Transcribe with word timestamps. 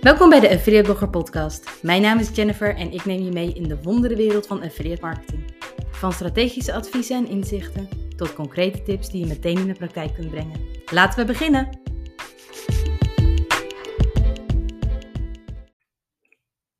Welkom 0.00 0.28
bij 0.28 0.40
de 0.40 0.50
Affiliate 0.50 0.84
Blogger 0.84 1.10
Podcast. 1.10 1.82
Mijn 1.82 2.02
naam 2.02 2.18
is 2.18 2.34
Jennifer 2.34 2.76
en 2.76 2.92
ik 2.92 3.04
neem 3.04 3.22
je 3.22 3.30
mee 3.30 3.52
in 3.52 3.62
de 3.62 3.82
wonderenwereld 3.82 4.46
van 4.46 4.62
affiliate 4.62 5.00
marketing. 5.00 5.54
Van 5.90 6.12
strategische 6.12 6.72
adviezen 6.72 7.16
en 7.16 7.28
inzichten 7.28 7.88
tot 8.16 8.34
concrete 8.34 8.82
tips 8.82 9.10
die 9.10 9.20
je 9.20 9.26
meteen 9.26 9.58
in 9.58 9.66
de 9.66 9.74
praktijk 9.74 10.14
kunt 10.14 10.30
brengen. 10.30 10.60
Laten 10.92 11.18
we 11.18 11.24
beginnen! 11.24 11.80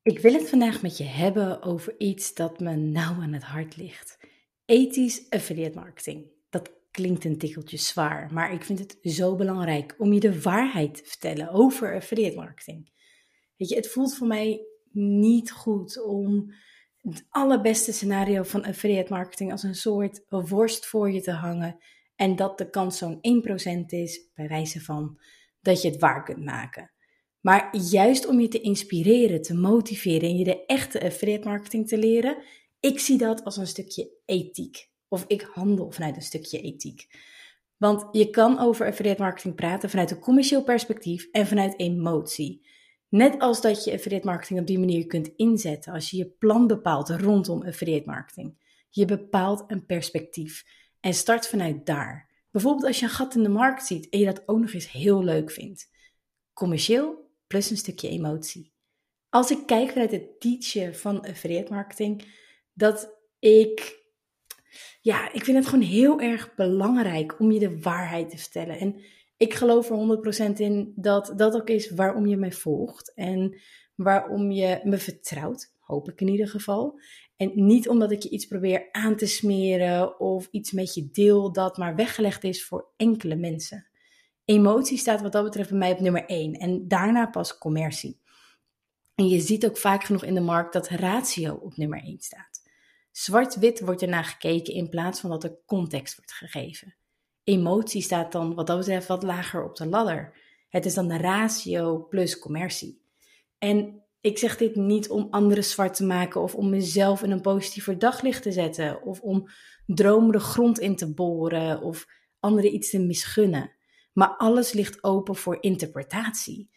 Ik 0.02 0.18
wil 0.18 0.32
het 0.32 0.48
vandaag 0.48 0.82
met 0.82 0.98
je 0.98 1.05
hebben 1.05 1.62
over 1.62 1.95
iets 1.98 2.34
dat 2.34 2.61
me 2.61 2.77
nauw 2.77 3.21
aan 3.21 3.32
het 3.32 3.45
hart 3.45 3.77
ligt. 3.77 4.18
Ethisch 4.64 5.30
affiliate 5.30 5.79
marketing. 5.79 6.27
Dat 6.50 6.71
klinkt 6.91 7.25
een 7.25 7.39
tikkeltje 7.39 7.77
zwaar, 7.77 8.29
maar 8.32 8.52
ik 8.52 8.64
vind 8.64 8.79
het 8.79 8.98
zo 9.02 9.37
belangrijk 9.37 9.95
om 9.98 10.12
je 10.12 10.21
de 10.21 10.43
waarheid 10.43 10.94
te 10.94 11.02
vertellen 11.04 11.50
over 11.50 11.94
affiliate 11.94 12.36
marketing. 12.36 12.98
Weet 13.61 13.69
je, 13.69 13.77
het 13.77 13.89
voelt 13.89 14.14
voor 14.14 14.27
mij 14.27 14.67
niet 14.93 15.50
goed 15.50 16.03
om 16.03 16.53
het 16.96 17.27
allerbeste 17.29 17.93
scenario 17.93 18.43
van 18.43 18.64
affiliate 18.64 19.13
marketing 19.13 19.53
als 19.53 19.63
een 19.63 19.75
soort 19.75 20.23
worst 20.29 20.86
voor 20.86 21.11
je 21.11 21.21
te 21.21 21.33
hangen. 21.33 21.79
En 22.17 22.36
dat 22.36 22.59
de 22.59 22.71
kans 22.71 22.99
zo'n 22.99 23.19
1% 23.83 23.86
is, 23.86 24.29
bij 24.35 24.49
wijze 24.49 24.81
van 24.81 25.21
dat 25.61 25.83
je 25.83 25.91
het 25.91 26.00
waar 26.00 26.25
kunt 26.25 26.45
maken. 26.45 26.93
Maar 27.41 27.77
juist 27.77 28.27
om 28.27 28.41
je 28.41 28.49
te 28.49 28.61
inspireren, 28.61 29.43
te 29.43 29.55
motiveren 29.55 30.29
en 30.29 30.36
je 30.36 30.45
de 30.45 30.67
echte 30.67 31.03
affiliate 31.03 31.49
marketing 31.49 31.89
te 31.89 31.99
leren, 31.99 32.36
ik 32.81 32.98
zie 32.98 33.19
dat 33.19 33.45
als 33.45 33.56
een 33.56 33.67
stukje 33.67 34.11
ethiek. 34.25 34.89
Of 35.08 35.25
ik 35.27 35.41
handel 35.41 35.91
vanuit 35.91 36.17
een 36.17 36.22
stukje 36.22 36.61
ethiek. 36.61 37.06
Want 37.77 38.08
je 38.12 38.31
kan 38.31 38.58
over 38.58 38.86
affiliate 38.86 39.22
marketing 39.22 39.55
praten 39.55 39.91
vanuit 39.91 40.11
een 40.11 40.20
commercieel 40.20 40.62
perspectief 40.62 41.28
en 41.31 41.47
vanuit 41.47 41.78
emotie. 41.78 42.69
Net 43.11 43.39
als 43.39 43.61
dat 43.61 43.84
je 43.84 43.92
affiliate 43.92 44.27
marketing 44.27 44.61
op 44.61 44.66
die 44.66 44.78
manier 44.78 45.06
kunt 45.06 45.30
inzetten 45.36 45.92
als 45.92 46.11
je 46.11 46.16
je 46.16 46.27
plan 46.27 46.66
bepaalt 46.66 47.08
rondom 47.08 47.62
affiliate 47.62 48.06
marketing. 48.06 48.58
Je 48.91 49.05
bepaalt 49.05 49.64
een 49.67 49.86
perspectief 49.86 50.64
en 51.00 51.14
start 51.14 51.48
vanuit 51.48 51.86
daar. 51.86 52.28
Bijvoorbeeld 52.50 52.86
als 52.86 52.98
je 52.98 53.05
een 53.05 53.11
gat 53.11 53.34
in 53.34 53.42
de 53.42 53.48
markt 53.48 53.86
ziet 53.86 54.08
en 54.08 54.19
je 54.19 54.25
dat 54.25 54.42
ook 54.47 54.61
nog 54.61 54.72
eens 54.72 54.91
heel 54.91 55.25
leuk 55.25 55.50
vindt. 55.50 55.91
Commercieel 56.52 57.30
plus 57.47 57.70
een 57.70 57.77
stukje 57.77 58.08
emotie. 58.08 58.72
Als 59.28 59.50
ik 59.50 59.67
kijk 59.67 59.91
vanuit 59.91 60.11
het 60.11 60.41
teachen 60.41 60.97
van 60.97 61.20
affiliate 61.20 61.72
marketing, 61.72 62.24
dat 62.72 63.19
ik 63.39 63.98
ja, 65.00 65.33
ik 65.33 65.45
vind 65.45 65.56
het 65.56 65.67
gewoon 65.67 65.84
heel 65.84 66.20
erg 66.20 66.55
belangrijk 66.55 67.41
om 67.41 67.50
je 67.52 67.58
de 67.58 67.80
waarheid 67.80 68.30
te 68.30 68.39
vertellen. 68.39 68.78
En 68.78 69.00
ik 69.41 69.55
geloof 69.55 69.91
er 69.91 70.48
100% 70.48 70.52
in 70.52 70.92
dat 70.96 71.33
dat 71.36 71.55
ook 71.55 71.69
is 71.69 71.91
waarom 71.91 72.27
je 72.27 72.36
mij 72.36 72.52
volgt 72.52 73.14
en 73.14 73.60
waarom 73.94 74.50
je 74.50 74.80
me 74.84 74.98
vertrouwt, 74.98 75.74
hoop 75.78 76.10
ik 76.10 76.20
in 76.20 76.28
ieder 76.28 76.48
geval. 76.48 77.00
En 77.36 77.52
niet 77.55 77.88
omdat 77.88 78.11
ik 78.11 78.22
je 78.22 78.28
iets 78.28 78.46
probeer 78.46 78.88
aan 78.92 79.16
te 79.16 79.27
smeren 79.27 80.20
of 80.20 80.48
iets 80.50 80.72
met 80.72 80.94
je 80.94 81.11
deel 81.11 81.52
dat 81.52 81.77
maar 81.77 81.94
weggelegd 81.94 82.44
is 82.44 82.64
voor 82.64 82.92
enkele 82.96 83.36
mensen. 83.36 83.86
Emotie 84.44 84.98
staat 84.98 85.22
wat 85.22 85.33
dat 85.33 85.44
betreft 85.44 85.68
bij 85.68 85.78
mij 85.78 85.92
op 85.92 86.00
nummer 86.00 86.27
1 86.27 86.52
en 86.52 86.88
daarna 86.88 87.27
pas 87.27 87.58
commercie. 87.58 88.20
En 89.14 89.28
je 89.28 89.41
ziet 89.41 89.66
ook 89.66 89.78
vaak 89.78 90.05
genoeg 90.05 90.24
in 90.24 90.34
de 90.34 90.41
markt 90.41 90.72
dat 90.72 90.88
ratio 90.88 91.55
op 91.55 91.77
nummer 91.77 92.02
1 92.02 92.20
staat. 92.20 92.62
Zwart-wit 93.11 93.80
wordt 93.80 94.02
ernaar 94.02 94.24
gekeken 94.24 94.74
in 94.74 94.88
plaats 94.88 95.20
van 95.20 95.30
dat 95.30 95.44
er 95.44 95.58
context 95.66 96.16
wordt 96.16 96.33
gegeven 96.33 96.98
emotie 97.50 98.02
staat 98.02 98.32
dan 98.32 98.54
wat 98.54 98.66
dat 98.66 98.78
betreft 98.78 99.06
wat 99.06 99.22
lager 99.22 99.64
op 99.64 99.76
de 99.76 99.86
ladder. 99.86 100.38
Het 100.68 100.84
is 100.86 100.94
dan 100.94 101.08
de 101.08 101.16
ratio 101.16 102.06
plus 102.08 102.38
commercie. 102.38 103.02
En 103.58 104.02
ik 104.20 104.38
zeg 104.38 104.56
dit 104.56 104.76
niet 104.76 105.10
om 105.10 105.26
anderen 105.30 105.64
zwart 105.64 105.94
te 105.94 106.04
maken 106.04 106.40
of 106.40 106.54
om 106.54 106.70
mezelf 106.70 107.22
in 107.22 107.30
een 107.30 107.40
positiever 107.40 107.98
daglicht 107.98 108.42
te 108.42 108.52
zetten 108.52 109.02
of 109.02 109.20
om 109.20 109.48
dromen 109.86 110.33
de 110.33 110.40
grond 110.40 110.78
in 110.78 110.96
te 110.96 111.14
boren 111.14 111.83
of 111.83 112.06
anderen 112.40 112.74
iets 112.74 112.90
te 112.90 112.98
misgunnen. 112.98 113.72
Maar 114.12 114.36
alles 114.36 114.72
ligt 114.72 115.05
open 115.05 115.36
voor 115.36 115.58
interpretatie. 115.60 116.70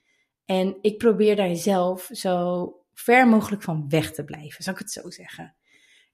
En 0.45 0.77
ik 0.81 0.97
probeer 0.97 1.35
daar 1.35 1.55
zelf 1.55 2.09
zo 2.11 2.67
ver 2.93 3.27
mogelijk 3.27 3.61
van 3.61 3.89
weg 3.89 4.11
te 4.11 4.23
blijven, 4.23 4.63
zou 4.63 4.75
ik 4.75 4.81
het 4.81 4.91
zo 4.91 5.09
zeggen. 5.09 5.55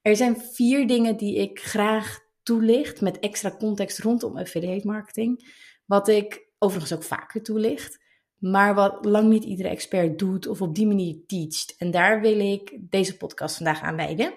Er 0.02 0.16
zijn 0.16 0.42
vier 0.42 0.88
dingen 0.88 1.18
die 1.18 1.36
ik 1.36 1.60
graag 1.60 2.20
toelicht 2.50 3.02
met 3.02 3.20
extra 3.20 3.56
context 3.58 4.00
rondom 4.00 4.38
affiliate 4.38 4.88
marketing. 4.88 5.54
Wat 5.86 6.08
ik 6.08 6.48
overigens 6.58 6.94
ook 6.94 7.04
vaker 7.04 7.44
toelicht, 7.44 8.00
maar 8.38 8.76
wat 8.76 9.06
lang 9.06 9.30
niet 9.30 9.44
iedere 9.44 9.70
expert 9.70 10.20
doet 10.20 10.48
of 10.48 10.62
op 10.62 10.76
die 10.76 10.88
manier 10.88 11.16
teacht. 11.28 11.76
En 11.78 11.92
daar 11.92 12.22
wil 12.22 12.40
ik 12.40 12.78
deze 12.80 13.18
podcast 13.18 13.56
vandaag 13.56 13.82
aan 13.82 13.96
wijden. 13.96 14.34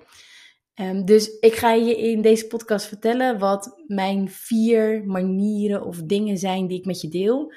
Um, 0.75 1.05
dus 1.05 1.39
ik 1.39 1.55
ga 1.55 1.73
je 1.73 1.97
in 1.97 2.23
deze 2.23 2.47
podcast 2.47 2.87
vertellen 2.87 3.39
wat 3.39 3.83
mijn 3.87 4.31
vier 4.31 5.05
manieren 5.07 5.85
of 5.85 6.03
dingen 6.03 6.39
zijn 6.39 6.67
die 6.67 6.79
ik 6.79 6.87
met 6.87 7.01
je 7.01 7.09
deel 7.09 7.53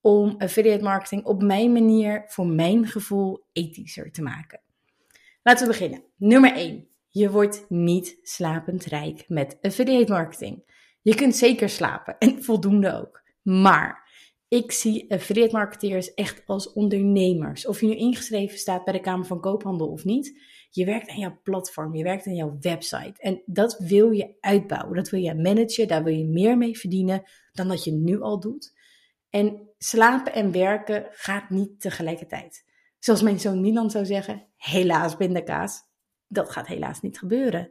om 0.00 0.34
affiliate 0.38 0.84
marketing 0.84 1.24
op 1.24 1.42
mijn 1.42 1.72
manier 1.72 2.24
voor 2.26 2.46
mijn 2.46 2.86
gevoel 2.86 3.44
ethischer 3.52 4.12
te 4.12 4.22
maken. 4.22 4.60
Laten 5.42 5.66
we 5.66 5.72
beginnen. 5.72 6.02
Nummer 6.16 6.52
1. 6.52 6.89
Je 7.10 7.30
wordt 7.30 7.64
niet 7.68 8.18
slapend 8.22 8.84
rijk 8.84 9.24
met 9.28 9.58
affiliate 9.60 10.12
marketing. 10.12 10.62
Je 11.02 11.14
kunt 11.14 11.36
zeker 11.36 11.68
slapen 11.68 12.18
en 12.18 12.42
voldoende 12.44 12.94
ook. 12.98 13.22
Maar 13.42 14.08
ik 14.48 14.72
zie 14.72 15.12
affiliate 15.12 15.56
marketeers 15.56 16.14
echt 16.14 16.42
als 16.46 16.72
ondernemers. 16.72 17.66
Of 17.66 17.80
je 17.80 17.86
nu 17.86 17.96
ingeschreven 17.96 18.58
staat 18.58 18.84
bij 18.84 18.92
de 18.92 19.00
Kamer 19.00 19.26
van 19.26 19.40
Koophandel 19.40 19.88
of 19.88 20.04
niet. 20.04 20.40
Je 20.70 20.84
werkt 20.84 21.08
aan 21.08 21.18
jouw 21.18 21.40
platform, 21.42 21.94
je 21.94 22.02
werkt 22.02 22.26
aan 22.26 22.34
jouw 22.34 22.56
website. 22.60 23.14
En 23.16 23.42
dat 23.46 23.78
wil 23.78 24.10
je 24.10 24.36
uitbouwen, 24.40 24.96
dat 24.96 25.10
wil 25.10 25.20
je 25.20 25.34
managen, 25.34 25.88
daar 25.88 26.04
wil 26.04 26.14
je 26.14 26.26
meer 26.26 26.56
mee 26.56 26.78
verdienen 26.78 27.22
dan 27.52 27.68
dat 27.68 27.84
je 27.84 27.92
nu 27.92 28.20
al 28.20 28.40
doet. 28.40 28.78
En 29.30 29.68
slapen 29.78 30.32
en 30.32 30.52
werken 30.52 31.06
gaat 31.10 31.50
niet 31.50 31.80
tegelijkertijd. 31.80 32.64
Zoals 32.98 33.22
mijn 33.22 33.40
zoon 33.40 33.60
Milan 33.60 33.90
zou 33.90 34.04
zeggen, 34.04 34.46
helaas 34.56 35.16
bindakaas 35.16 35.89
dat 36.30 36.50
gaat 36.50 36.66
helaas 36.66 37.00
niet 37.00 37.18
gebeuren. 37.18 37.68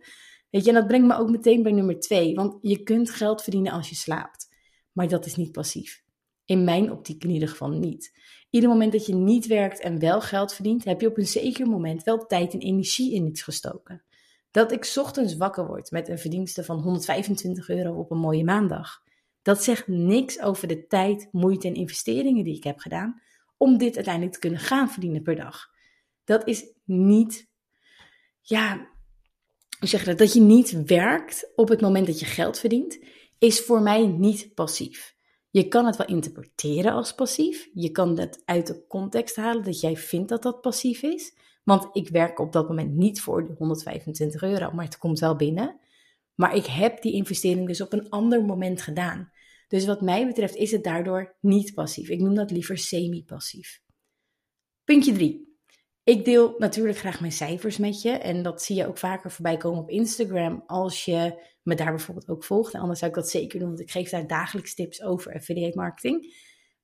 Weet 0.50 0.64
je, 0.64 0.70
en 0.70 0.76
dat 0.76 0.88
brengt 0.88 1.08
me 1.08 1.16
ook 1.16 1.30
meteen 1.30 1.64
bij 1.64 1.72
nummer 1.72 2.00
twee. 2.00 2.36
Want 2.36 2.58
je 2.62 2.84
kunt 2.84 3.10
geld 3.10 3.42
verdienen 3.42 3.72
als 3.72 3.90
je 3.90 3.96
slaapt. 3.96 4.48
Maar 4.92 5.08
dat 5.08 5.26
is 5.26 5.36
niet 5.36 5.52
passief. 5.52 6.04
In 6.46 6.64
mijn 6.64 6.92
optiek 6.92 7.24
in 7.24 7.30
ieder 7.30 7.50
geval 7.50 7.70
niet. 7.70 8.18
Ieder 8.50 8.70
moment 8.70 8.92
dat 8.92 9.06
je 9.06 9.16
niet 9.16 9.48
werkt 9.48 9.80
en 9.80 10.00
wel 10.00 10.22
geld 10.22 10.54
verdient, 10.54 10.84
heb 10.84 11.02
je 11.02 11.08
op 11.08 11.18
een 11.18 11.28
zeker 11.28 11.68
moment 11.68 12.04
wel 12.04 12.26
tijd 12.26 12.54
en 12.54 12.60
energie 12.60 13.14
in 13.14 13.28
iets 13.28 13.42
gestoken. 13.42 14.04
Dat 14.52 14.72
ik 14.72 14.94
ochtends 14.96 15.38
wakker 15.38 15.68
word 15.68 15.92
met 15.92 16.10
een 16.10 16.20
verdienste 16.20 16.64
van 16.64 16.80
125 16.80 17.70
euro 17.70 17.94
op 17.94 18.12
een 18.12 18.18
mooie 18.18 18.44
maandag. 18.44 19.04
Dat 19.42 19.64
zegt 19.64 19.88
niks 19.88 20.42
over 20.42 20.68
de 20.68 20.88
tijd, 20.88 21.28
moeite 21.32 21.68
en 21.68 21.74
investeringen 21.74 22.44
die 22.44 22.56
ik 22.56 22.64
heb 22.64 22.80
gedaan 22.80 23.22
om 23.58 23.78
dit 23.78 23.96
uiteindelijk 23.96 24.34
te 24.34 24.40
kunnen 24.40 24.60
gaan 24.60 24.90
verdienen 24.90 25.22
per 25.22 25.36
dag. 25.36 25.68
Dat 26.24 26.48
is 26.48 26.74
niet 26.86 27.49
ja, 28.42 28.88
hoe 29.80 29.88
zeg 29.88 30.00
je 30.00 30.06
dat? 30.06 30.18
Dat 30.18 30.34
je 30.34 30.42
niet 30.42 30.84
werkt 30.84 31.52
op 31.56 31.70
het 31.70 31.82
moment 31.82 32.08
dat 32.08 32.20
je 32.20 32.26
geld 32.26 32.60
verdient, 32.60 33.00
is 33.38 33.62
voor 33.62 33.82
mij 33.82 34.08
niet 34.08 34.54
passief. 34.54 35.18
Je 35.50 35.68
kan 35.68 35.86
het 35.86 35.96
wel 35.96 36.08
interpreteren 36.08 36.92
als 36.92 37.16
passief. 37.16 37.70
Je 37.74 37.92
kan 37.92 38.20
het 38.20 38.42
uit 38.46 38.68
de 38.68 38.88
context 38.88 39.36
halen 39.36 39.64
dat 39.64 39.80
jij 39.80 39.98
vindt 39.98 40.30
dat 40.30 40.44
dat 40.44 40.62
passief 40.62 41.02
is. 41.02 41.38
Want 41.64 41.96
ik 41.96 42.10
werk 42.10 42.40
op 42.40 42.52
dat 42.52 42.68
moment 42.68 42.96
niet 42.96 43.22
voor 43.22 43.48
de 43.48 43.54
125 43.58 44.42
euro, 44.42 44.72
maar 44.72 44.86
het 44.86 44.98
komt 44.98 45.20
wel 45.20 45.36
binnen. 45.36 45.80
Maar 46.36 46.56
ik 46.56 46.66
heb 46.66 47.02
die 47.02 47.14
investering 47.14 47.68
dus 47.68 47.82
op 47.82 47.94
een 47.94 48.10
ander 48.10 48.46
moment 48.46 48.82
gedaan. 48.82 49.32
Dus 49.68 49.86
wat 49.86 50.02
mij 50.02 50.28
betreft 50.28 50.56
is 50.56 50.72
het 50.72 50.84
daardoor 50.84 51.36
niet 51.42 51.74
passief. 51.74 52.10
Ik 52.10 52.20
noem 52.20 52.36
dat 52.36 52.52
liever 52.52 52.78
semi-passief. 52.78 53.82
Puntje 54.84 55.12
3. 55.12 55.49
Ik 56.10 56.26
deel 56.26 56.56
natuurlijk 56.58 56.98
graag 56.98 57.20
mijn 57.20 57.32
cijfers 57.32 57.78
met 57.78 58.02
je. 58.02 58.10
En 58.10 58.44
dat 58.44 58.64
zie 58.64 58.76
je 58.76 58.88
ook 58.88 58.98
vaker 58.98 59.32
voorbij 59.32 59.58
komen 59.58 59.80
op 59.80 59.90
Instagram. 59.90 60.64
Als 60.68 61.06
je 61.06 61.44
me 61.64 61.76
daar 61.76 61.90
bijvoorbeeld 61.90 62.30
ook 62.30 62.44
volgt. 62.44 62.74
En 62.74 62.80
anders 62.80 63.00
zou 63.00 63.12
ik 63.12 63.18
dat 63.18 63.30
zeker 63.30 63.60
doen, 63.60 63.68
want 63.68 63.80
ik 63.80 63.92
geef 63.92 64.10
daar 64.10 64.28
dagelijks 64.28 64.76
tips 64.76 65.04
over 65.04 65.34
affiliate 65.34 65.78
marketing. 65.78 66.36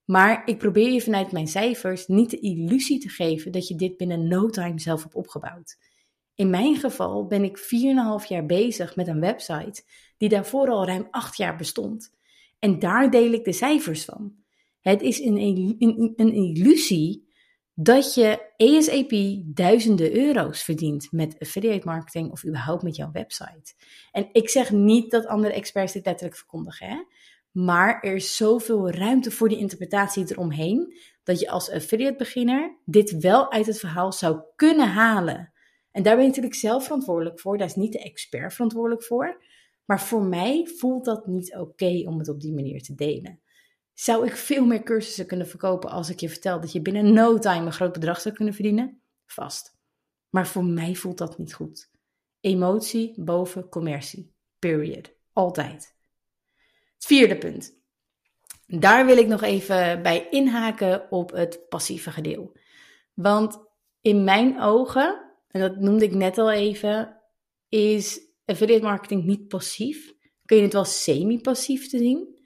Maar 0.05 0.47
ik 0.47 0.57
probeer 0.57 0.91
je 0.91 1.01
vanuit 1.01 1.31
mijn 1.31 1.47
cijfers 1.47 2.07
niet 2.07 2.29
de 2.29 2.39
illusie 2.39 2.99
te 2.99 3.09
geven 3.09 3.51
dat 3.51 3.67
je 3.67 3.75
dit 3.75 3.97
binnen 3.97 4.27
no 4.27 4.49
time 4.49 4.79
zelf 4.79 5.01
hebt 5.03 5.15
opgebouwd. 5.15 5.77
In 6.35 6.49
mijn 6.49 6.75
geval 6.75 7.27
ben 7.27 7.43
ik 7.43 7.57
4,5 8.23 8.27
jaar 8.27 8.45
bezig 8.45 8.95
met 8.95 9.07
een 9.07 9.19
website 9.19 9.83
die 10.17 10.29
daarvoor 10.29 10.69
al 10.69 10.85
ruim 10.85 11.07
8 11.11 11.37
jaar 11.37 11.55
bestond. 11.55 12.13
En 12.59 12.79
daar 12.79 13.11
deel 13.11 13.31
ik 13.31 13.43
de 13.43 13.53
cijfers 13.53 14.05
van. 14.05 14.35
Het 14.79 15.01
is 15.01 15.19
een, 15.19 15.37
een, 15.37 16.13
een 16.15 16.33
illusie 16.33 17.24
dat 17.75 18.13
je 18.13 18.53
ASAP 18.57 19.41
duizenden 19.55 20.17
euro's 20.17 20.63
verdient 20.63 21.11
met 21.11 21.39
affiliate 21.39 21.87
marketing 21.87 22.31
of 22.31 22.45
überhaupt 22.45 22.83
met 22.83 22.95
jouw 22.95 23.11
website. 23.11 23.73
En 24.11 24.29
ik 24.31 24.49
zeg 24.49 24.71
niet 24.71 25.11
dat 25.11 25.25
andere 25.25 25.53
experts 25.53 25.93
dit 25.93 26.05
letterlijk 26.05 26.37
verkondigen, 26.37 26.87
hè? 26.87 27.03
maar 27.51 28.01
er 28.01 28.15
is 28.15 28.35
zoveel 28.35 28.89
ruimte 28.89 29.31
voor 29.31 29.49
die 29.49 29.57
interpretatie 29.57 30.31
eromheen, 30.31 30.97
dat 31.23 31.39
je 31.39 31.49
als 31.49 31.71
affiliate 31.71 32.17
beginner 32.17 32.77
dit 32.85 33.17
wel 33.17 33.51
uit 33.51 33.65
het 33.65 33.79
verhaal 33.79 34.11
zou 34.11 34.41
kunnen 34.55 34.87
halen. 34.87 35.53
En 35.91 36.03
daar 36.03 36.13
ben 36.13 36.23
je 36.23 36.29
natuurlijk 36.29 36.55
zelf 36.55 36.83
verantwoordelijk 36.83 37.39
voor. 37.39 37.57
Daar 37.57 37.67
is 37.67 37.75
niet 37.75 37.91
de 37.91 38.03
expert 38.03 38.53
verantwoordelijk 38.53 39.03
voor. 39.03 39.43
Maar 39.85 40.01
voor 40.01 40.23
mij 40.23 40.67
voelt 40.77 41.05
dat 41.05 41.27
niet 41.27 41.55
oké 41.55 42.03
om 42.05 42.19
het 42.19 42.29
op 42.29 42.41
die 42.41 42.53
manier 42.53 42.81
te 42.81 42.95
delen. 42.95 43.39
Zou 43.95 44.25
ik 44.25 44.35
veel 44.35 44.65
meer 44.65 44.83
cursussen 44.83 45.25
kunnen 45.25 45.47
verkopen 45.47 45.89
als 45.89 46.09
ik 46.09 46.19
je 46.19 46.29
vertel 46.29 46.59
dat 46.59 46.71
je 46.71 46.81
binnen 46.81 47.13
no 47.13 47.39
time 47.39 47.65
een 47.65 47.73
groot 47.73 47.93
bedrag 47.93 48.21
zou 48.21 48.35
kunnen 48.35 48.53
verdienen? 48.53 49.01
Vast. 49.25 49.77
Maar 50.29 50.47
voor 50.47 50.65
mij 50.65 50.95
voelt 50.95 51.17
dat 51.17 51.37
niet 51.37 51.53
goed. 51.53 51.91
Emotie 52.39 53.23
boven 53.23 53.69
commercie. 53.69 54.33
Period. 54.59 55.11
Altijd. 55.33 55.95
Het 56.93 57.05
vierde 57.05 57.37
punt. 57.37 57.79
Daar 58.67 59.05
wil 59.05 59.17
ik 59.17 59.27
nog 59.27 59.41
even 59.41 60.01
bij 60.01 60.27
inhaken 60.29 61.11
op 61.11 61.31
het 61.31 61.69
passieve 61.69 62.11
gedeelte. 62.11 62.59
Want 63.13 63.59
in 64.01 64.23
mijn 64.23 64.61
ogen, 64.61 65.35
en 65.47 65.61
dat 65.61 65.79
noemde 65.79 66.05
ik 66.05 66.13
net 66.13 66.37
al 66.37 66.51
even, 66.51 67.21
is 67.69 68.19
affiliate 68.45 68.85
marketing 68.85 69.23
niet 69.23 69.47
passief. 69.47 70.13
Kun 70.45 70.57
je 70.57 70.63
het 70.63 70.73
wel 70.73 70.85
semi-passief 70.85 71.89
te 71.89 71.97
zien. 71.97 72.39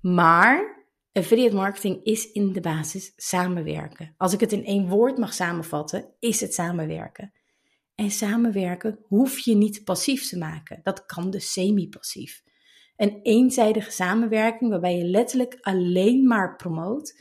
Maar 0.00 0.75
affiliate 1.16 1.54
marketing 1.54 2.04
is 2.04 2.32
in 2.32 2.52
de 2.52 2.60
basis 2.60 3.12
samenwerken. 3.16 4.14
Als 4.16 4.32
ik 4.32 4.40
het 4.40 4.52
in 4.52 4.64
één 4.64 4.88
woord 4.88 5.18
mag 5.18 5.34
samenvatten, 5.34 6.08
is 6.18 6.40
het 6.40 6.54
samenwerken. 6.54 7.32
En 7.94 8.10
samenwerken 8.10 8.98
hoef 9.02 9.38
je 9.38 9.54
niet 9.54 9.84
passief 9.84 10.28
te 10.28 10.38
maken. 10.38 10.80
Dat 10.82 11.06
kan 11.06 11.30
dus 11.30 11.52
semi-passief. 11.52 12.42
Een 12.96 13.20
eenzijdige 13.22 13.90
samenwerking 13.90 14.70
waarbij 14.70 14.96
je 14.96 15.04
letterlijk 15.04 15.58
alleen 15.60 16.26
maar 16.26 16.56
promoot. 16.56 17.20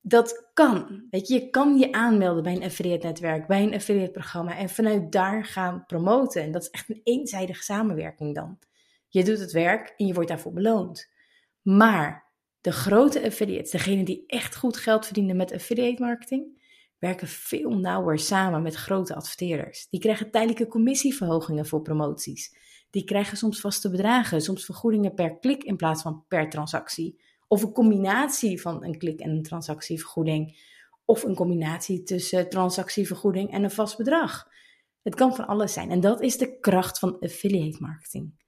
Dat 0.00 0.50
kan. 0.54 1.06
Weet 1.10 1.28
je, 1.28 1.34
je 1.34 1.50
kan 1.50 1.78
je 1.78 1.92
aanmelden 1.92 2.42
bij 2.42 2.54
een 2.54 2.64
affiliate 2.64 3.06
netwerk, 3.06 3.46
bij 3.46 3.62
een 3.62 3.74
affiliate 3.74 4.10
programma 4.10 4.56
en 4.56 4.68
vanuit 4.68 5.12
daar 5.12 5.44
gaan 5.44 5.84
promoten. 5.86 6.42
En 6.42 6.52
dat 6.52 6.62
is 6.62 6.70
echt 6.70 6.88
een 6.88 7.00
eenzijdige 7.04 7.62
samenwerking 7.62 8.34
dan. 8.34 8.58
Je 9.08 9.24
doet 9.24 9.38
het 9.38 9.52
werk 9.52 9.94
en 9.96 10.06
je 10.06 10.14
wordt 10.14 10.28
daarvoor 10.28 10.52
beloond. 10.52 11.10
Maar 11.62 12.25
de 12.66 12.72
grote 12.72 13.24
affiliates, 13.24 13.70
degene 13.70 14.04
die 14.04 14.24
echt 14.26 14.56
goed 14.56 14.76
geld 14.76 15.04
verdienen 15.04 15.36
met 15.36 15.52
affiliate 15.52 16.02
marketing, 16.02 16.62
werken 16.98 17.28
veel 17.28 17.70
nauwer 17.70 18.18
samen 18.18 18.62
met 18.62 18.74
grote 18.74 19.14
adverteerders. 19.14 19.86
Die 19.90 20.00
krijgen 20.00 20.30
tijdelijke 20.30 20.66
commissieverhogingen 20.66 21.66
voor 21.66 21.82
promoties. 21.82 22.56
Die 22.90 23.04
krijgen 23.04 23.36
soms 23.36 23.60
vaste 23.60 23.90
bedragen, 23.90 24.40
soms 24.40 24.64
vergoedingen 24.64 25.14
per 25.14 25.38
klik 25.38 25.64
in 25.64 25.76
plaats 25.76 26.02
van 26.02 26.24
per 26.28 26.50
transactie. 26.50 27.20
Of 27.48 27.62
een 27.62 27.72
combinatie 27.72 28.60
van 28.60 28.84
een 28.84 28.98
klik 28.98 29.20
en 29.20 29.30
een 29.30 29.42
transactievergoeding. 29.42 30.58
Of 31.04 31.22
een 31.22 31.34
combinatie 31.34 32.02
tussen 32.02 32.48
transactievergoeding 32.48 33.50
en 33.52 33.64
een 33.64 33.70
vast 33.70 33.96
bedrag. 33.96 34.48
Het 35.02 35.14
kan 35.14 35.34
van 35.34 35.46
alles 35.46 35.72
zijn. 35.72 35.90
En 35.90 36.00
dat 36.00 36.22
is 36.22 36.38
de 36.38 36.58
kracht 36.58 36.98
van 36.98 37.18
affiliate 37.20 37.78
marketing. 37.80 38.45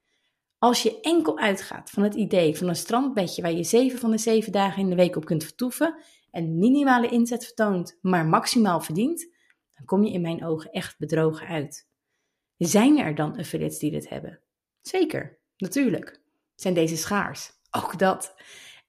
Als 0.59 0.83
je 0.83 0.99
enkel 1.01 1.37
uitgaat 1.37 1.89
van 1.89 2.03
het 2.03 2.13
idee 2.13 2.57
van 2.57 2.67
een 2.67 2.75
strandbedje 2.75 3.41
waar 3.41 3.51
je 3.51 3.63
zeven 3.63 3.99
van 3.99 4.11
de 4.11 4.17
zeven 4.17 4.51
dagen 4.51 4.81
in 4.81 4.89
de 4.89 4.95
week 4.95 5.15
op 5.15 5.25
kunt 5.25 5.43
vertoeven 5.43 5.95
en 6.31 6.57
minimale 6.57 7.07
inzet 7.07 7.45
vertoont, 7.45 7.97
maar 8.01 8.25
maximaal 8.25 8.81
verdient, 8.81 9.33
dan 9.71 9.85
kom 9.85 10.03
je 10.03 10.11
in 10.11 10.21
mijn 10.21 10.45
ogen 10.45 10.71
echt 10.71 10.97
bedrogen 10.97 11.47
uit. 11.47 11.87
Zijn 12.57 12.97
er 12.97 13.15
dan 13.15 13.37
affiliates 13.37 13.79
die 13.79 13.91
dit 13.91 14.09
hebben? 14.09 14.39
Zeker, 14.81 15.39
natuurlijk. 15.57 16.21
Zijn 16.55 16.73
deze 16.73 16.97
schaars? 16.97 17.51
Ook 17.71 17.99
dat. 17.99 18.35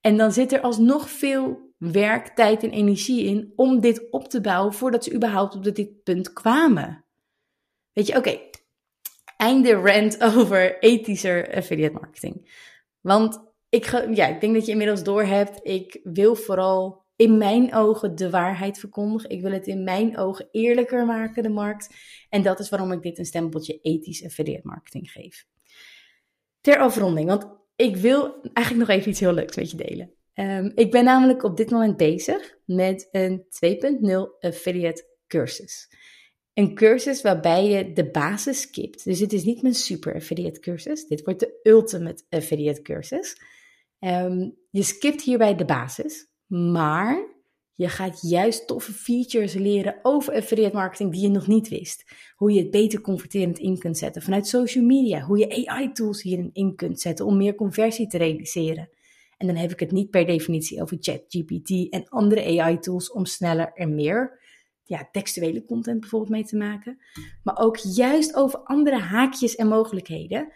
En 0.01 0.17
dan 0.17 0.33
zit 0.33 0.53
er 0.53 0.61
alsnog 0.61 1.11
veel 1.11 1.73
werk, 1.77 2.29
tijd 2.29 2.63
en 2.63 2.71
energie 2.71 3.25
in 3.25 3.53
om 3.57 3.81
dit 3.81 4.11
op 4.11 4.29
te 4.29 4.41
bouwen 4.41 4.73
voordat 4.75 5.05
ze 5.05 5.15
überhaupt 5.15 5.55
op 5.55 5.65
dit 5.65 6.03
punt 6.03 6.33
kwamen. 6.33 7.05
Weet 7.93 8.07
je, 8.07 8.17
oké, 8.17 8.50
einde 9.41 9.73
rant 9.75 10.23
over 10.37 10.79
ethischer 10.79 11.55
affiliate 11.55 11.93
marketing. 11.93 12.59
Want 13.01 13.41
ik, 13.69 13.85
ja, 14.15 14.27
ik 14.27 14.41
denk 14.41 14.55
dat 14.55 14.67
je 14.67 14.73
inmiddels 14.73 15.03
door 15.03 15.23
hebt, 15.23 15.61
ik 15.63 16.01
wil 16.03 16.35
vooral 16.35 17.05
in 17.17 17.39
mijn 17.39 17.75
ogen 17.75 18.15
de 18.15 18.31
waarheid 18.31 18.79
verkondigen. 18.79 19.31
Ik 19.31 19.41
wil 19.41 19.53
het 19.53 19.67
in 19.67 19.85
mijn 19.85 20.19
ogen 20.19 20.49
eerlijker 20.51 21.07
maken, 21.07 21.43
de 21.43 21.49
markt. 21.49 21.95
En 22.29 22.43
dat 22.43 22.59
is 22.59 22.69
waarom 22.69 22.93
ik 22.93 23.03
dit 23.03 23.19
een 23.19 23.25
stempeltje 23.25 23.79
ethisch 23.81 24.25
affiliate 24.25 24.67
marketing 24.67 25.11
geef. 25.11 25.47
Ter 26.61 26.79
afronding, 26.79 27.29
want 27.29 27.47
ik 27.77 27.97
wil 27.97 28.41
eigenlijk 28.53 28.89
nog 28.89 28.97
even 28.97 29.11
iets 29.11 29.21
heel 29.21 29.33
leuks 29.33 29.57
met 29.57 29.71
je 29.71 29.77
delen. 29.77 30.13
Um, 30.35 30.73
ik 30.75 30.91
ben 30.91 31.05
namelijk 31.05 31.43
op 31.43 31.57
dit 31.57 31.71
moment 31.71 31.97
bezig 31.97 32.59
met 32.65 33.09
een 33.11 33.45
2.0 33.45 34.39
affiliate 34.41 35.09
cursus. 35.27 35.89
Een 36.55 36.75
cursus 36.75 37.23
waarbij 37.23 37.69
je 37.69 37.93
de 37.93 38.11
basis 38.11 38.61
skipt. 38.61 39.05
Dus 39.05 39.21
het 39.21 39.33
is 39.33 39.45
niet 39.45 39.63
mijn 39.63 39.75
super 39.75 40.15
affiliate 40.15 40.61
cursus. 40.61 41.07
Dit 41.07 41.25
wordt 41.25 41.41
de 41.41 41.61
ultimate 41.63 42.25
affiliate 42.29 42.83
cursus. 42.83 43.41
Um, 43.99 44.57
je 44.71 44.83
skipt 44.83 45.23
hierbij 45.23 45.55
de 45.55 45.65
basis. 45.65 46.29
Maar 46.47 47.29
je 47.75 47.89
gaat 47.89 48.19
juist 48.23 48.67
toffe 48.67 48.93
features 48.93 49.55
leren 49.55 49.99
over 50.03 50.35
affiliate 50.35 50.77
marketing 50.77 51.13
die 51.13 51.23
je 51.23 51.29
nog 51.29 51.47
niet 51.47 51.69
wist. 51.69 52.05
Hoe 52.35 52.53
je 52.53 52.61
het 52.61 52.71
beter 52.71 53.01
converterend 53.01 53.59
in 53.59 53.79
kunt 53.79 53.99
zetten 53.99 54.23
vanuit 54.23 54.47
social 54.47 54.85
media. 54.85 55.21
Hoe 55.21 55.39
je 55.39 55.67
AI-tools 55.67 56.23
hierin 56.23 56.51
in 56.53 56.77
kunt 56.77 57.01
zetten 57.01 57.27
om 57.27 57.37
meer 57.37 57.55
conversie 57.55 58.07
te 58.07 58.19
realiseren. 58.19 58.89
En 59.37 59.47
dan 59.47 59.57
heb 59.57 59.71
ik 59.71 59.81
het 59.81 59.91
niet 59.91 60.11
per 60.11 60.27
definitie 60.27 60.83
over 60.83 60.97
ChatGPT 61.01 61.89
en 61.91 62.09
andere 62.09 62.61
AI-tools 62.61 63.13
om 63.13 63.25
sneller 63.25 63.73
en 63.75 63.95
meer 63.95 64.41
ja, 64.91 65.09
textuele 65.13 65.65
content 65.65 66.01
bijvoorbeeld 66.01 66.31
mee 66.31 66.45
te 66.45 66.57
maken. 66.57 66.99
Maar 67.43 67.59
ook 67.59 67.77
juist 67.77 68.35
over 68.35 68.59
andere 68.59 68.99
haakjes 68.99 69.57
en 69.57 69.69
mogelijkheden. 69.69 70.53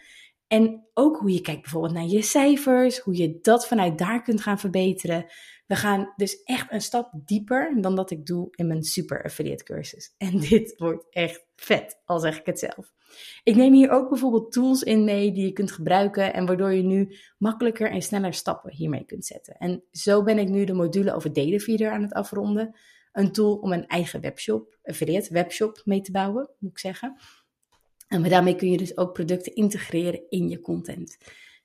En 0.47 0.87
ook 0.93 1.17
hoe 1.17 1.31
je 1.31 1.41
kijkt 1.41 1.61
bijvoorbeeld 1.61 1.93
naar 1.93 2.05
je 2.05 2.21
cijfers, 2.21 2.99
hoe 2.99 3.17
je 3.17 3.39
dat 3.41 3.67
vanuit 3.67 3.97
daar 3.97 4.21
kunt 4.21 4.41
gaan 4.41 4.59
verbeteren. 4.59 5.25
We 5.67 5.75
gaan 5.75 6.13
dus 6.15 6.43
echt 6.43 6.71
een 6.71 6.81
stap 6.81 7.11
dieper 7.25 7.81
dan 7.81 7.95
dat 7.95 8.11
ik 8.11 8.25
doe 8.25 8.47
in 8.51 8.67
mijn 8.67 8.83
super 8.83 9.23
affiliate 9.23 9.63
cursus. 9.63 10.13
En 10.17 10.39
dit 10.49 10.77
wordt 10.77 11.05
echt 11.09 11.45
vet, 11.55 12.01
al 12.05 12.19
zeg 12.19 12.39
ik 12.39 12.45
het 12.45 12.59
zelf. 12.59 12.93
Ik 13.43 13.55
neem 13.55 13.73
hier 13.73 13.89
ook 13.89 14.09
bijvoorbeeld 14.09 14.51
tools 14.51 14.83
in 14.83 15.03
mee 15.03 15.31
die 15.31 15.45
je 15.45 15.53
kunt 15.53 15.71
gebruiken 15.71 16.33
en 16.33 16.45
waardoor 16.45 16.73
je 16.73 16.83
nu 16.83 17.15
makkelijker 17.37 17.91
en 17.91 18.01
sneller 18.01 18.33
stappen 18.33 18.73
hiermee 18.73 19.05
kunt 19.05 19.25
zetten. 19.25 19.57
En 19.57 19.83
zo 19.91 20.23
ben 20.23 20.37
ik 20.37 20.49
nu 20.49 20.65
de 20.65 20.73
module 20.73 21.13
over 21.13 21.33
Datafeeder 21.33 21.91
aan 21.91 22.01
het 22.01 22.13
afronden. 22.13 22.75
Een 23.15 23.31
tool 23.31 23.55
om 23.55 23.71
een 23.71 23.87
eigen 23.87 24.21
webshop, 24.21 24.77
affiliate 24.83 25.33
webshop 25.33 25.81
mee 25.85 26.01
te 26.01 26.11
bouwen, 26.11 26.49
moet 26.59 26.71
ik 26.71 26.79
zeggen. 26.79 27.17
En 28.07 28.23
daarmee 28.23 28.55
kun 28.55 28.71
je 28.71 28.77
dus 28.77 28.97
ook 28.97 29.13
producten 29.13 29.55
integreren 29.55 30.29
in 30.29 30.49
je 30.49 30.61
content. 30.61 31.17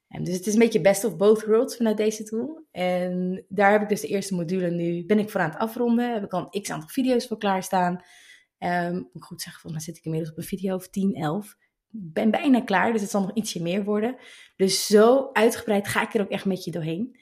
En 0.09 0.25
dus 0.25 0.35
het 0.35 0.47
is 0.47 0.53
een 0.53 0.59
beetje 0.59 0.81
best 0.81 1.05
of 1.05 1.17
both 1.17 1.45
worlds 1.45 1.77
vanuit 1.77 1.97
deze 1.97 2.23
tool. 2.23 2.67
En 2.71 3.45
daar 3.49 3.73
heb 3.73 3.83
ik 3.83 3.89
dus 3.89 4.01
de 4.01 4.07
eerste 4.07 4.35
module 4.35 4.71
nu, 4.71 5.07
ben 5.07 5.19
ik 5.19 5.31
voor 5.31 5.41
aan 5.41 5.51
het 5.51 5.59
afronden. 5.59 6.13
Heb 6.13 6.25
ik 6.25 6.33
al 6.33 6.47
een 6.51 6.63
x 6.63 6.71
aantal 6.71 6.89
video's 6.89 7.27
voor 7.27 7.39
klaarstaan. 7.39 8.05
Um, 8.59 8.95
moet 8.95 9.15
ik 9.15 9.23
goed 9.23 9.43
zeggen, 9.43 9.61
volgens 9.61 9.85
zit 9.85 9.97
ik 9.97 10.05
inmiddels 10.05 10.33
op 10.33 10.39
een 10.39 10.45
video 10.45 10.75
of 10.75 10.89
10, 10.89 11.15
11. 11.15 11.57
Ik 11.93 12.13
ben 12.13 12.31
bijna 12.31 12.61
klaar, 12.61 12.93
dus 12.93 13.01
het 13.01 13.11
zal 13.11 13.21
nog 13.21 13.35
ietsje 13.35 13.63
meer 13.63 13.85
worden. 13.85 14.17
Dus 14.57 14.87
zo 14.87 15.31
uitgebreid 15.33 15.89
ga 15.89 16.03
ik 16.03 16.15
er 16.15 16.21
ook 16.21 16.31
echt 16.31 16.45
met 16.45 16.65
je 16.65 16.71
doorheen. 16.71 17.21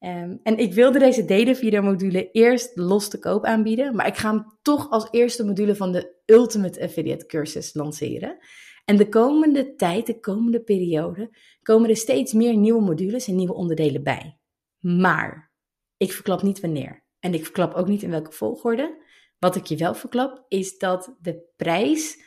Um, 0.00 0.40
en 0.42 0.58
ik 0.58 0.74
wilde 0.74 0.98
deze 0.98 1.24
data 1.24 1.54
video 1.54 1.82
module 1.82 2.30
eerst 2.30 2.76
los 2.76 3.08
te 3.08 3.18
koop 3.18 3.44
aanbieden, 3.44 3.96
maar 3.96 4.06
ik 4.06 4.16
ga 4.16 4.30
hem 4.30 4.44
toch 4.62 4.90
als 4.90 5.08
eerste 5.10 5.44
module 5.44 5.76
van 5.76 5.92
de 5.92 6.20
Ultimate 6.26 6.82
Affiliate 6.82 7.26
cursus 7.26 7.74
lanceren. 7.74 8.38
En 8.84 8.96
de 8.96 9.08
komende 9.08 9.74
tijd, 9.74 10.06
de 10.06 10.20
komende 10.20 10.62
periode, 10.62 11.36
komen 11.62 11.90
er 11.90 11.96
steeds 11.96 12.32
meer 12.32 12.56
nieuwe 12.56 12.82
modules 12.82 13.28
en 13.28 13.36
nieuwe 13.36 13.54
onderdelen 13.54 14.02
bij. 14.02 14.38
Maar 14.78 15.52
ik 15.96 16.12
verklap 16.12 16.42
niet 16.42 16.60
wanneer. 16.60 17.04
En 17.18 17.34
ik 17.34 17.44
verklap 17.44 17.74
ook 17.74 17.88
niet 17.88 18.02
in 18.02 18.10
welke 18.10 18.32
volgorde. 18.32 19.02
Wat 19.38 19.56
ik 19.56 19.64
je 19.64 19.76
wel 19.76 19.94
verklap, 19.94 20.44
is 20.48 20.78
dat 20.78 21.16
de 21.20 21.42
prijs 21.56 22.22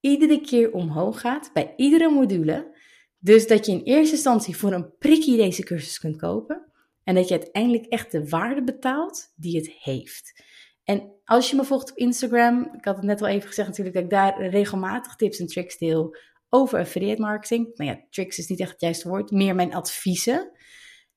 iedere 0.00 0.40
keer 0.40 0.72
omhoog 0.72 1.20
gaat 1.20 1.50
bij 1.52 1.72
iedere 1.76 2.10
module. 2.10 2.76
Dus 3.18 3.46
dat 3.46 3.66
je 3.66 3.72
in 3.72 3.82
eerste 3.82 4.14
instantie 4.14 4.56
voor 4.56 4.72
een 4.72 4.96
prikkie 4.98 5.36
deze 5.36 5.62
cursus 5.62 5.98
kunt 5.98 6.16
kopen. 6.16 6.72
En 7.04 7.14
dat 7.14 7.28
je 7.28 7.34
uiteindelijk 7.34 7.86
echt 7.86 8.12
de 8.12 8.28
waarde 8.28 8.64
betaalt 8.64 9.32
die 9.36 9.56
het 9.56 9.70
heeft. 9.70 10.42
En 10.84 11.12
als 11.24 11.50
je 11.50 11.56
me 11.56 11.64
volgt 11.64 11.90
op 11.90 11.96
Instagram, 11.96 12.70
ik 12.76 12.84
had 12.84 12.96
het 12.96 13.04
net 13.04 13.22
al 13.22 13.28
even 13.28 13.48
gezegd 13.48 13.68
natuurlijk 13.68 13.94
dat 13.94 14.04
ik 14.04 14.10
daar 14.10 14.46
regelmatig 14.46 15.16
tips 15.16 15.38
en 15.38 15.46
tricks 15.46 15.78
deel 15.78 16.16
over 16.48 16.78
affiliate 16.78 17.20
marketing. 17.20 17.76
Nou 17.76 17.90
ja, 17.90 18.04
tricks 18.10 18.38
is 18.38 18.48
niet 18.48 18.60
echt 18.60 18.70
het 18.70 18.80
juiste 18.80 19.08
woord, 19.08 19.30
meer 19.30 19.54
mijn 19.54 19.74
adviezen. 19.74 20.50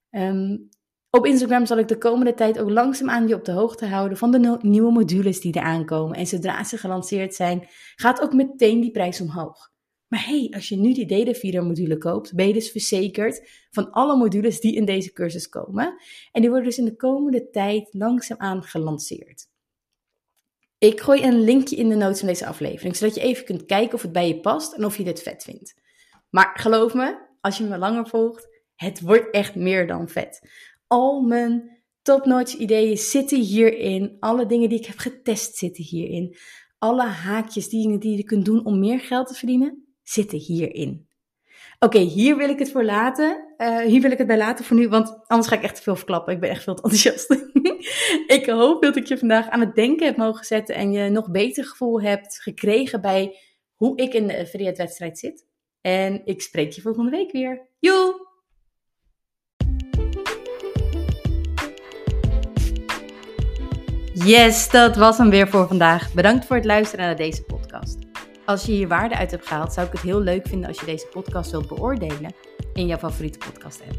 Ehm, 0.10 0.58
op 1.10 1.26
Instagram 1.26 1.66
zal 1.66 1.78
ik 1.78 1.88
de 1.88 1.98
komende 1.98 2.34
tijd 2.34 2.60
ook 2.60 2.70
langzaamaan 2.70 3.28
je 3.28 3.36
op 3.36 3.46
de 3.46 3.52
hoogte 3.52 3.86
houden 3.86 4.18
van 4.18 4.32
de 4.32 4.58
nieuwe 4.62 4.92
modules 4.92 5.40
die 5.40 5.54
er 5.54 5.62
aankomen. 5.62 6.18
En 6.18 6.28
zodra 6.28 6.64
ze 6.64 6.78
gelanceerd 6.78 7.36
zijn, 7.36 7.68
gaat 7.96 8.22
ook 8.22 8.34
meteen 8.34 8.82
die 8.82 8.92
prijs 8.92 9.22
omhoog. 9.22 9.76
Maar 10.08 10.26
hey, 10.26 10.52
als 10.56 10.70
je 10.70 10.76
nu 10.76 10.94
die 10.94 11.06
Datafeeder 11.06 11.64
module 11.64 11.98
koopt, 11.98 12.36
ben 12.36 12.48
je 12.48 12.54
dus 12.54 12.72
verzekerd 12.72 13.50
van 13.72 13.92
alle 13.92 14.18
modules 14.18 14.60
die 14.60 14.76
in 14.76 14.86
deze 14.86 15.14
cursus 15.14 15.50
komen. 15.50 15.96
En 16.32 16.42
die 16.42 16.50
worden 16.50 16.68
dus 16.68 16.78
in 16.78 16.86
de 16.86 16.96
komende 16.96 17.50
tijd 17.50 17.94
langzaamaan 17.94 18.64
gelanceerd. 18.64 19.48
Ik 20.78 21.02
gooi 21.02 21.24
een 21.24 21.42
linkje 21.42 21.76
in 21.76 21.90
de 21.90 21.96
notes 21.96 22.20
van 22.20 22.28
deze 22.28 22.46
aflevering, 22.46 22.96
zodat 22.96 23.16
je 23.16 23.22
even 23.22 23.46
kunt 23.46 23.66
kijken 23.66 23.94
of 23.94 24.02
het 24.02 24.12
bij 24.12 24.28
je 24.28 24.40
past 24.40 24.74
en 24.74 24.86
of 24.86 24.98
je 24.98 25.04
dit 25.04 25.22
vet 25.22 25.44
vindt. 25.44 25.76
Maar 26.30 26.52
geloof 26.60 26.94
me, 26.94 27.28
als 27.42 27.58
je 27.58 27.64
me 27.64 27.78
langer 27.78 28.08
volgt, 28.08 28.48
het 28.76 29.02
wordt 29.02 29.32
echt 29.32 29.56
meer 29.56 29.88
dan 29.88 30.10
vet. 30.10 30.50
Al 30.88 31.22
mijn 31.22 31.82
topnotch 32.02 32.54
ideeën 32.54 32.98
zitten 32.98 33.40
hierin. 33.40 34.18
Alle 34.20 34.46
dingen 34.46 34.70
die 34.70 34.80
ik 34.80 34.86
heb 34.86 34.98
getest 34.98 35.56
zitten 35.56 35.84
hierin. 35.84 36.36
Alle 36.78 37.06
haakjes, 37.06 37.70
die, 37.70 37.98
die 37.98 38.18
je 38.18 38.24
kunt 38.24 38.46
doen 38.46 38.66
om 38.66 38.80
meer 38.80 39.00
geld 39.00 39.28
te 39.28 39.34
verdienen, 39.34 39.87
zitten 40.10 40.38
hierin. 40.38 41.08
Oké, 41.80 42.00
hier 42.00 42.38
wil 42.38 42.50
ik 42.50 42.60
het 42.60 42.72
voor 42.72 42.84
laten. 42.84 43.54
Uh, 43.58 43.80
hier 43.80 44.02
wil 44.02 44.12
ik 44.12 44.18
het 44.18 44.28
bij 44.28 44.38
laten 44.38 44.66
voor 44.66 44.78
nu, 44.78 44.90
want 44.90 45.28
anders 45.28 45.50
ga 45.50 45.56
ik 45.56 45.64
echt 45.64 45.76
te 45.76 45.82
veel 45.82 45.96
verklappen. 45.96 46.34
Ik 46.34 46.40
ben 46.40 46.50
echt 46.50 46.64
veel 46.64 46.76
te 46.76 46.82
enthousiast. 46.82 47.32
ik 48.38 48.46
hoop 48.46 48.82
dat 48.82 48.96
ik 48.96 49.06
je 49.06 49.18
vandaag 49.18 49.50
aan 49.50 49.60
het 49.60 49.76
denken 49.76 50.06
heb 50.06 50.18
mogen 50.18 50.46
zetten 50.46 50.76
en 50.76 50.92
je 50.92 51.10
nog 51.10 51.32
beter 51.32 51.66
gevoel 51.66 52.02
hebt 52.02 52.42
gekregen 52.42 53.02
bij 53.02 53.38
hoe 53.76 53.98
ik 53.98 54.14
in 54.14 54.28
de 54.28 54.74
wedstrijd 54.78 55.20
zit. 55.20 55.46
En 55.82 56.22
ik 56.26 56.42
spreek 56.42 56.72
je 56.72 56.82
volgende 56.82 57.12
week 57.12 57.32
weer. 57.32 57.68
Joe! 57.80 58.26
Yes, 64.14 64.70
dat 64.70 64.96
was 64.96 65.18
hem 65.18 65.30
weer 65.30 65.48
voor 65.48 65.68
vandaag. 65.68 66.14
Bedankt 66.14 66.46
voor 66.46 66.56
het 66.56 66.66
luisteren 66.66 67.06
naar 67.06 67.16
deze 67.16 67.44
podcast. 67.44 68.07
Als 68.48 68.66
je 68.66 68.72
hier 68.72 68.88
waarde 68.88 69.18
uit 69.18 69.32
hebt 69.32 69.48
gehaald, 69.48 69.74
zou 69.74 69.88
ik 69.88 69.92
het 69.92 70.02
heel 70.02 70.20
leuk 70.20 70.48
vinden 70.48 70.68
als 70.68 70.80
je 70.80 70.86
deze 70.86 71.08
podcast 71.08 71.52
wilt 71.52 71.68
beoordelen 71.68 72.34
in 72.74 72.88
jouw 72.88 72.98
favoriete 72.98 73.38
podcast 73.38 73.82
app. 73.82 73.98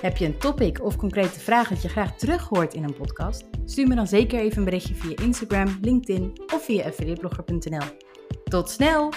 Heb 0.00 0.16
je 0.16 0.24
een 0.24 0.38
topic 0.38 0.84
of 0.84 0.96
concrete 0.96 1.40
vraag 1.40 1.68
dat 1.68 1.82
je 1.82 1.88
graag 1.88 2.16
terug 2.16 2.48
hoort 2.48 2.74
in 2.74 2.84
een 2.84 2.96
podcast? 2.96 3.44
Stuur 3.64 3.88
me 3.88 3.94
dan 3.94 4.06
zeker 4.06 4.38
even 4.38 4.58
een 4.58 4.64
berichtje 4.64 4.94
via 4.94 5.16
Instagram, 5.22 5.78
LinkedIn 5.80 6.32
of 6.54 6.64
via 6.64 6.84
affiliateblogger.nl. 6.84 7.86
Tot 8.44 8.70
snel! 8.70 9.12